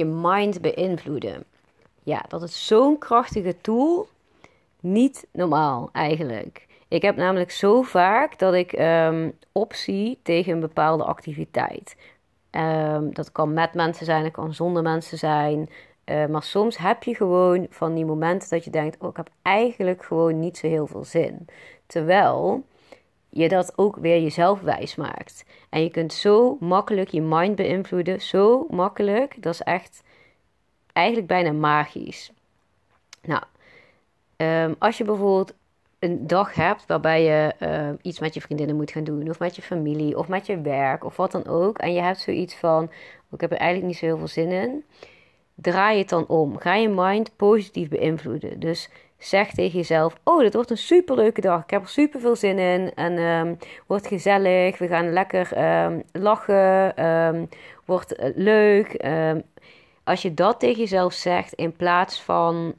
[0.00, 1.44] je mind beïnvloeden.
[2.02, 4.08] Ja, dat is zo'n krachtige tool.
[4.80, 6.66] Niet normaal eigenlijk.
[6.88, 11.96] Ik heb namelijk zo vaak dat ik um, optie tegen een bepaalde activiteit.
[12.50, 15.68] Um, dat kan met mensen zijn, dat kan zonder mensen zijn.
[16.04, 19.30] Uh, maar soms heb je gewoon van die momenten dat je denkt: Oh, ik heb
[19.42, 21.46] eigenlijk gewoon niet zo heel veel zin.
[21.86, 22.64] Terwijl
[23.30, 25.44] je dat ook weer jezelf wijs maakt.
[25.68, 28.20] En je kunt zo makkelijk je mind beïnvloeden.
[28.20, 29.42] Zo makkelijk.
[29.42, 30.02] Dat is echt
[30.92, 32.32] eigenlijk bijna magisch.
[33.22, 33.42] Nou,
[34.36, 35.54] um, als je bijvoorbeeld
[35.98, 39.56] een dag hebt waarbij je uh, iets met je vriendinnen moet gaan doen, of met
[39.56, 42.84] je familie, of met je werk, of wat dan ook, en je hebt zoiets van:
[42.84, 44.84] oh, Ik heb er eigenlijk niet zo heel veel zin in.
[45.60, 46.58] Draai het dan om.
[46.58, 48.60] Ga je mind positief beïnvloeden.
[48.60, 51.62] Dus zeg tegen jezelf: Oh, dit wordt een superleuke dag.
[51.62, 52.94] Ik heb er super veel zin in.
[52.94, 54.78] En um, wordt gezellig.
[54.78, 57.06] We gaan lekker um, lachen.
[57.06, 57.48] Um,
[57.84, 59.04] wordt uh, leuk.
[60.04, 62.74] als je dat tegen jezelf zegt, in plaats van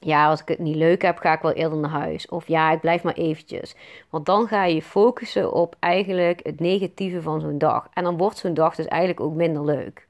[0.00, 2.28] ja, als ik het niet leuk heb, ga ik wel eerder naar huis.
[2.28, 3.74] Of ja, ik blijf maar eventjes.
[4.10, 7.88] Want dan ga je focussen op eigenlijk het negatieve van zo'n dag.
[7.94, 10.08] En dan wordt zo'n dag dus eigenlijk ook minder leuk.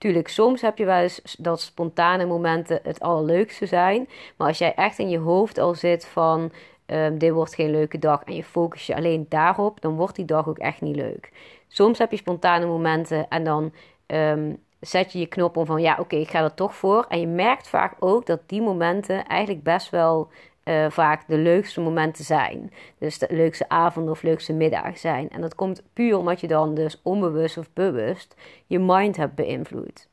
[0.00, 4.08] Tuurlijk, soms heb je wel eens dat spontane momenten het allerleukste zijn.
[4.36, 6.52] Maar als jij echt in je hoofd al zit van...
[6.86, 10.24] Um, dit wordt geen leuke dag en je focus je alleen daarop, dan wordt die
[10.24, 11.32] dag ook echt niet leuk.
[11.68, 13.72] Soms heb je spontane momenten en dan
[14.06, 17.04] um, zet je je knop om van ja, oké, ik ga er toch voor.
[17.08, 20.30] En je merkt vaak ook dat die momenten eigenlijk best wel
[20.70, 22.72] uh, vaak de leukste momenten zijn.
[22.98, 25.30] Dus de leukste avonden of leukste middag zijn.
[25.30, 28.34] En dat komt puur omdat je dan dus onbewust of bewust
[28.66, 30.08] je mind hebt beïnvloed.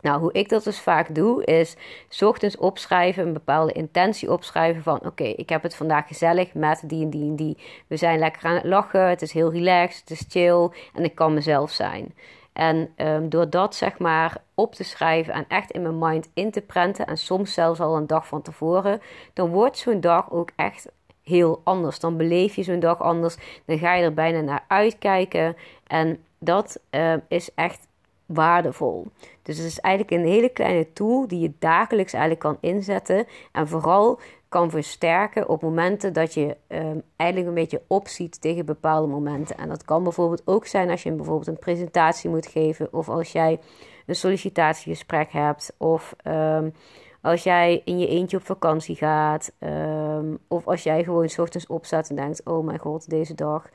[0.00, 1.76] Nou, hoe ik dat dus vaak doe, is
[2.08, 6.82] s ochtends opschrijven, een bepaalde intentie opschrijven van oké, ik heb het vandaag gezellig met
[6.86, 7.58] die en die en die.
[7.86, 11.14] We zijn lekker aan het lachen, het is heel relaxed, het is chill en ik
[11.14, 12.14] kan mezelf zijn.
[12.58, 16.50] En um, door dat zeg maar op te schrijven en echt in mijn mind in
[16.50, 19.00] te prenten, en soms zelfs al een dag van tevoren,
[19.32, 20.88] dan wordt zo'n dag ook echt
[21.22, 21.98] heel anders.
[21.98, 25.56] Dan beleef je zo'n dag anders, dan ga je er bijna naar uitkijken.
[25.86, 27.86] En dat uh, is echt
[28.26, 29.06] waardevol.
[29.42, 33.26] Dus het is eigenlijk een hele kleine tool die je dagelijks eigenlijk kan inzetten.
[33.52, 39.06] En vooral kan versterken op momenten dat je um, eigenlijk een beetje opziet tegen bepaalde
[39.06, 39.56] momenten.
[39.56, 43.32] En dat kan bijvoorbeeld ook zijn als je bijvoorbeeld een presentatie moet geven, of als
[43.32, 43.60] jij
[44.06, 46.72] een sollicitatiegesprek hebt, of um,
[47.20, 51.66] als jij in je eentje op vakantie gaat, um, of als jij gewoon s ochtends
[51.66, 53.68] opstaat en denkt: Oh mijn god, deze dag,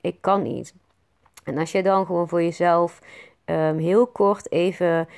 [0.00, 0.74] ik kan niet.
[1.44, 3.00] En als je dan gewoon voor jezelf
[3.76, 5.08] heel kort even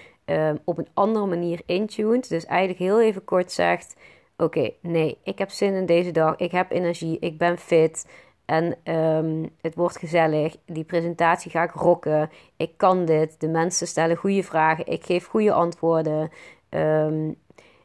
[0.64, 3.96] op een andere manier intunt, dus eigenlijk heel even kort zegt
[4.42, 8.06] oké, nee, ik heb zin in deze dag, ik heb energie, ik ben fit
[8.44, 10.56] en um, het wordt gezellig.
[10.66, 15.26] Die presentatie ga ik rocken, ik kan dit, de mensen stellen goede vragen, ik geef
[15.26, 16.30] goede antwoorden.
[16.70, 17.36] Um,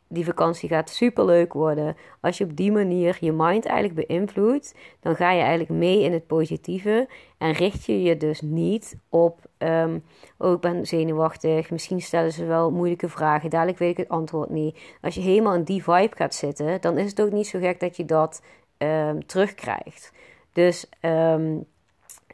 [0.08, 1.98] die vakantie gaat super leuk worden.
[2.22, 6.14] Als je op die manier je mind eigenlijk beïnvloedt, dan ga je eigenlijk mee in
[6.14, 7.08] het positieve
[7.38, 10.04] en richt je je dus niet op, um,
[10.38, 14.50] oh ik ben zenuwachtig, misschien stellen ze wel moeilijke vragen, dadelijk weet ik het antwoord
[14.50, 14.80] niet.
[15.02, 17.80] Als je helemaal in die vibe gaat zitten, dan is het ook niet zo gek
[17.80, 18.42] dat je dat
[18.78, 20.12] um, terugkrijgt.
[20.52, 21.66] Dus um,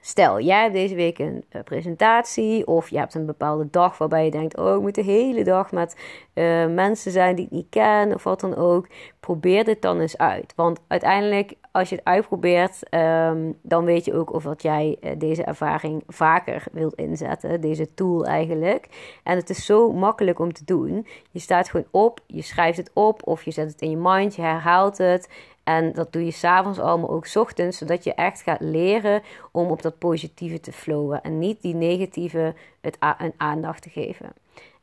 [0.05, 4.25] Stel, jij hebt deze week een uh, presentatie of je hebt een bepaalde dag waarbij
[4.25, 5.95] je denkt: Oh, ik moet de hele dag met
[6.33, 8.87] uh, mensen zijn die ik niet ken of wat dan ook.
[9.19, 10.53] Probeer dit dan eens uit.
[10.55, 15.11] Want uiteindelijk, als je het uitprobeert, um, dan weet je ook of dat jij uh,
[15.17, 17.61] deze ervaring vaker wilt inzetten.
[17.61, 18.87] Deze tool eigenlijk.
[19.23, 21.07] En het is zo makkelijk om te doen.
[21.31, 24.35] Je staat gewoon op, je schrijft het op of je zet het in je mind,
[24.35, 25.29] je herhaalt het.
[25.63, 29.69] En dat doe je s'avonds allemaal ook s ochtends, zodat je echt gaat leren om
[29.69, 34.33] op dat positieve te flowen en niet die negatieve het een aandacht te geven.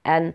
[0.02, 0.34] En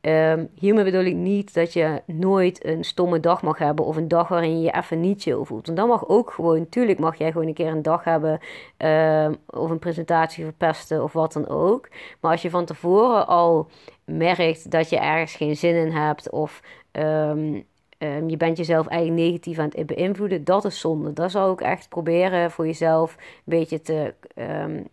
[0.00, 4.08] um, hiermee bedoel ik niet dat je nooit een stomme dag mag hebben of een
[4.08, 5.66] dag waarin je je even niet chill voelt.
[5.66, 8.40] Want dan mag ook gewoon, natuurlijk mag jij gewoon een keer een dag hebben
[8.78, 11.88] um, of een presentatie verpesten of wat dan ook.
[12.20, 13.68] Maar als je van tevoren al
[14.04, 16.60] merkt dat je ergens geen zin in hebt of
[16.92, 17.64] um,
[18.04, 20.44] Um, je bent jezelf eigenlijk negatief aan het beïnvloeden.
[20.44, 21.12] Dat is zonde.
[21.12, 24.86] Dat zou ik echt proberen voor jezelf een beetje te, um,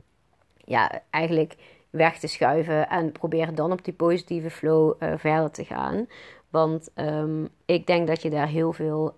[0.65, 1.55] ja, eigenlijk
[1.89, 2.89] weg te schuiven.
[2.89, 6.07] En proberen dan op die positieve flow uh, verder te gaan.
[6.49, 9.15] Want um, ik denk dat je daar heel veel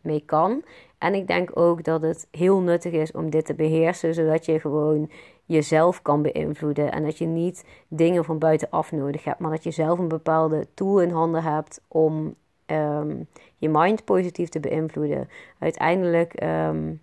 [0.00, 0.62] mee kan.
[0.98, 4.60] En ik denk ook dat het heel nuttig is om dit te beheersen, zodat je
[4.60, 5.10] gewoon
[5.44, 6.92] jezelf kan beïnvloeden.
[6.92, 10.66] En dat je niet dingen van buitenaf nodig hebt, maar dat je zelf een bepaalde
[10.74, 12.34] tool in handen hebt om
[12.66, 15.28] um, je mind positief te beïnvloeden.
[15.58, 17.02] Uiteindelijk, um,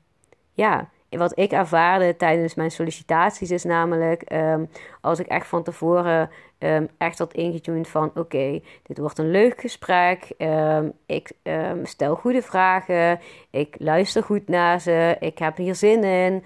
[0.53, 4.65] ja, wat ik ervaarde tijdens mijn sollicitaties is namelijk, ehm,
[5.01, 6.29] als ik echt van tevoren
[6.97, 11.31] echt had ingetuned van, oké, dit wordt een leuk gesprek, ehm, ik
[11.83, 13.19] stel goede vragen,
[13.49, 16.43] ik luister goed naar ze, ik heb hier zin in,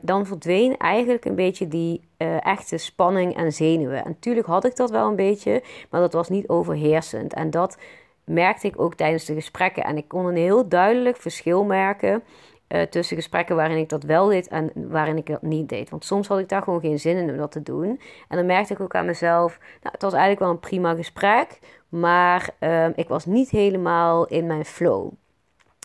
[0.00, 4.04] dan verdween eigenlijk een beetje die uh, echte spanning en zenuwen.
[4.04, 7.34] En natuurlijk had ik dat wel een beetje, maar dat was niet overheersend.
[7.34, 7.78] En dat
[8.24, 9.84] merkte ik ook tijdens de gesprekken.
[9.84, 12.22] En ik kon een heel duidelijk verschil merken
[12.68, 15.90] uh, tussen gesprekken waarin ik dat wel deed en waarin ik dat niet deed.
[15.90, 18.00] Want soms had ik daar gewoon geen zin in om dat te doen.
[18.28, 21.58] En dan merkte ik ook aan mezelf, nou, het was eigenlijk wel een prima gesprek,
[21.88, 25.10] maar uh, ik was niet helemaal in mijn flow.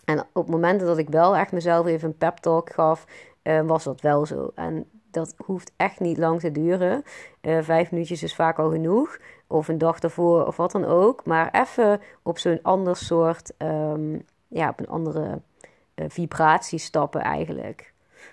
[0.04, 3.06] En op momenten dat ik wel echt mezelf even een pep talk gaf,
[3.42, 4.50] uh, was dat wel zo.
[4.54, 7.02] En dat hoeft echt niet lang te duren.
[7.42, 9.18] Uh, vijf minuutjes is vaak al genoeg.
[9.46, 11.24] Of een dag ervoor of wat dan ook.
[11.24, 15.40] Maar even op zo'n ander soort, um, ja, op een andere
[15.94, 17.92] uh, vibratie stappen eigenlijk.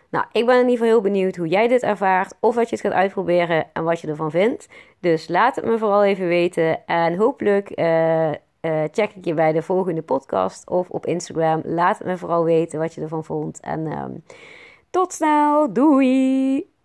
[0.09, 2.33] Nou, ik ben in ieder geval heel benieuwd hoe jij dit ervaart.
[2.39, 4.67] Of dat je het gaat uitproberen en wat je ervan vindt.
[4.99, 6.85] Dus laat het me vooral even weten.
[6.85, 8.31] En hopelijk uh,
[8.91, 11.61] check ik je bij de volgende podcast of op Instagram.
[11.65, 13.59] Laat het me vooral weten wat je ervan vond.
[13.59, 14.23] En um,
[14.97, 15.71] tot snel.
[15.73, 16.76] Doei!